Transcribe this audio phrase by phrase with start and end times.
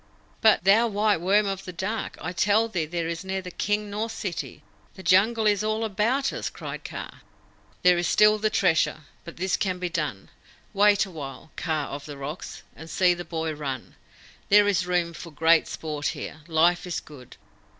[0.41, 4.09] "But, thou white worm of the dark, I tell thee there is neither king nor
[4.09, 4.63] city!
[4.95, 7.19] The Jungle is all about us!" cried Kaa.
[7.83, 9.01] "There is still the Treasure.
[9.25, 10.29] But this can be done.
[10.73, 13.93] Wait awhile, Kaa of the Rocks, and see the boy run.
[14.49, 16.41] There is room for great sport here.
[16.47, 17.37] Life is good.